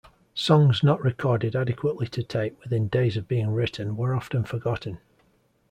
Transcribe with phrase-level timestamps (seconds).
[0.33, 4.97] Songs not recorded adequately to tape within days of being written were often forgotten.